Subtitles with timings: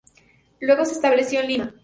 [0.59, 1.73] Luego se estableció en Lima.